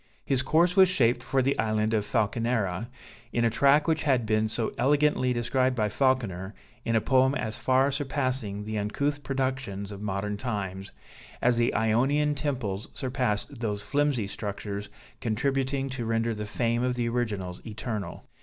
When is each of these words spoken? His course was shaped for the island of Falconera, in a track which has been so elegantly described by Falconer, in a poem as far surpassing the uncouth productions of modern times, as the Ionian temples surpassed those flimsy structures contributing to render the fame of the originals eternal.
His 0.25 0.41
course 0.41 0.75
was 0.75 0.89
shaped 0.89 1.21
for 1.21 1.43
the 1.43 1.55
island 1.59 1.93
of 1.93 2.03
Falconera, 2.07 2.87
in 3.31 3.45
a 3.45 3.51
track 3.51 3.87
which 3.87 4.01
has 4.01 4.21
been 4.21 4.47
so 4.47 4.73
elegantly 4.75 5.31
described 5.31 5.75
by 5.75 5.89
Falconer, 5.89 6.55
in 6.83 6.95
a 6.95 7.01
poem 7.01 7.35
as 7.35 7.59
far 7.59 7.91
surpassing 7.91 8.63
the 8.63 8.79
uncouth 8.79 9.21
productions 9.21 9.91
of 9.91 10.01
modern 10.01 10.37
times, 10.37 10.91
as 11.39 11.57
the 11.57 11.71
Ionian 11.75 12.33
temples 12.33 12.87
surpassed 12.95 13.59
those 13.59 13.83
flimsy 13.83 14.25
structures 14.27 14.89
contributing 15.19 15.87
to 15.91 16.03
render 16.05 16.33
the 16.33 16.47
fame 16.47 16.81
of 16.81 16.95
the 16.95 17.07
originals 17.07 17.61
eternal. 17.63 18.25